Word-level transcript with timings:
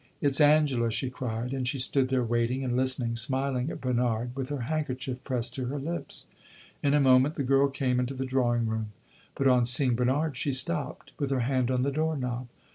"It 0.19 0.33
's 0.33 0.41
Angela," 0.41 0.89
she 0.89 1.11
cried, 1.11 1.53
and 1.53 1.67
she 1.67 1.77
stood 1.77 2.09
there 2.09 2.23
waiting 2.23 2.63
and 2.63 2.75
listening, 2.75 3.15
smiling 3.15 3.69
at 3.69 3.81
Bernard, 3.81 4.35
with 4.35 4.49
her 4.49 4.61
handkerchief 4.61 5.23
pressed 5.23 5.53
to 5.53 5.65
her 5.65 5.77
lips. 5.79 6.25
In 6.81 6.95
a 6.95 6.99
moment 6.99 7.35
the 7.35 7.43
girl 7.43 7.67
came 7.67 7.99
into 7.99 8.15
the 8.15 8.25
drawing 8.25 8.65
room, 8.65 8.93
but 9.35 9.45
on 9.47 9.63
seeing 9.63 9.93
Bernard 9.93 10.35
she 10.35 10.53
stopped, 10.53 11.11
with 11.19 11.29
her 11.29 11.41
hand 11.41 11.69
on 11.69 11.83
the 11.83 11.91
door 11.91 12.17
knob. 12.17 12.47